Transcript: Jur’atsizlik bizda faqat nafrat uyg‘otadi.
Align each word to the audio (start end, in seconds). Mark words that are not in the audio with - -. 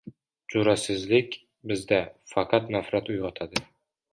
Jur’atsizlik 0.53 1.37
bizda 1.73 1.99
faqat 2.33 2.73
nafrat 2.77 3.13
uyg‘otadi. 3.17 3.63